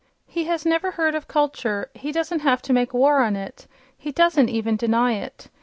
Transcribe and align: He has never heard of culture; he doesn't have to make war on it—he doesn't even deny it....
He 0.25 0.45
has 0.45 0.65
never 0.65 0.89
heard 0.89 1.13
of 1.13 1.27
culture; 1.27 1.91
he 1.93 2.11
doesn't 2.11 2.39
have 2.39 2.63
to 2.63 2.73
make 2.73 2.91
war 2.91 3.21
on 3.21 3.35
it—he 3.35 4.11
doesn't 4.11 4.49
even 4.49 4.75
deny 4.75 5.13
it.... 5.13 5.47